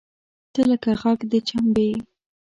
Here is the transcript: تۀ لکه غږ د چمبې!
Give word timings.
تۀ 0.53 0.61
لکه 0.69 0.91
غږ 1.01 1.19
د 1.31 1.33
چمبې! 1.47 1.89